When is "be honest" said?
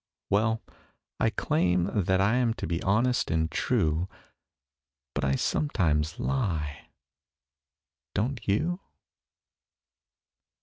2.65-3.29